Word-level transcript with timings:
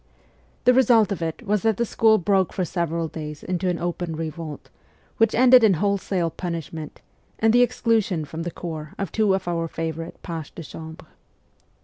The 0.63 0.73
result 0.73 1.11
of 1.11 1.21
it 1.21 1.45
was 1.45 1.61
that 1.61 1.77
the 1.77 1.85
school 1.85 2.17
broke 2.17 2.53
for 2.53 2.65
several 2.65 3.07
days 3.07 3.43
into 3.43 3.69
an 3.69 3.77
open 3.77 4.15
revolt, 4.15 4.71
which 5.17 5.35
ended 5.35 5.63
in 5.63 5.75
wholesale 5.75 6.31
punishment, 6.31 7.01
and 7.37 7.53
the 7.53 7.61
exclusion 7.61 8.25
from 8.25 8.41
the 8.41 8.49
corps 8.49 8.95
of 8.97 9.11
two 9.11 9.35
of 9.35 9.47
our 9.47 9.67
favourite 9.67 10.19
pages 10.23 10.49
de 10.53 10.63
chambre. 10.63 11.05